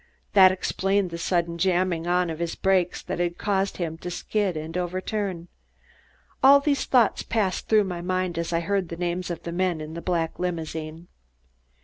That 0.33 0.51
explained 0.51 1.11
the 1.11 1.19
sudden 1.19 1.59
jamming 1.59 2.07
on 2.07 2.31
of 2.31 2.39
his 2.39 2.55
brakes 2.55 3.03
that 3.03 3.19
had 3.19 3.37
caused 3.37 3.77
him 3.77 3.99
to 3.99 4.09
skid 4.09 4.57
and 4.57 4.75
overturn. 4.75 5.47
All 6.41 6.59
these 6.59 6.85
thoughts 6.85 7.21
passed 7.21 7.67
through 7.67 7.83
my 7.83 8.01
mind 8.01 8.39
as 8.39 8.51
I 8.51 8.61
heard 8.61 8.89
the 8.89 8.97
names 8.97 9.29
of 9.29 9.43
the 9.43 9.51
men 9.51 9.79
in 9.79 9.93
the 9.93 10.01
black 10.01 10.39
limousine. 10.39 11.07